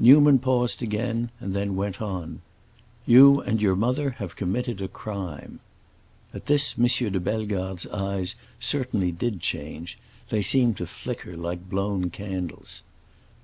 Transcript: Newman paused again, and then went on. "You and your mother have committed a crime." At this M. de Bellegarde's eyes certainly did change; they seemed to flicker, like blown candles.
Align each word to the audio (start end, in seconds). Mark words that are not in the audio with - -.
Newman 0.00 0.40
paused 0.40 0.82
again, 0.82 1.30
and 1.38 1.54
then 1.54 1.76
went 1.76 2.02
on. 2.02 2.40
"You 3.06 3.40
and 3.40 3.62
your 3.62 3.76
mother 3.76 4.10
have 4.18 4.34
committed 4.34 4.80
a 4.80 4.88
crime." 4.88 5.60
At 6.34 6.46
this 6.46 6.74
M. 6.76 6.88
de 7.12 7.20
Bellegarde's 7.20 7.86
eyes 7.86 8.34
certainly 8.58 9.12
did 9.12 9.38
change; 9.40 9.96
they 10.30 10.42
seemed 10.42 10.76
to 10.78 10.86
flicker, 10.88 11.36
like 11.36 11.70
blown 11.70 12.10
candles. 12.10 12.82